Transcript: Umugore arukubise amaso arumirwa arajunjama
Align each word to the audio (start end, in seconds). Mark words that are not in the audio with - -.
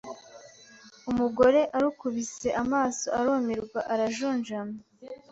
Umugore 1.11 1.61
arukubise 1.77 2.49
amaso 2.63 3.05
arumirwa 3.19 3.79
arajunjama 3.93 4.77